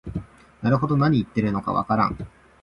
[0.63, 2.17] なるほど、なに言ってるのかわからん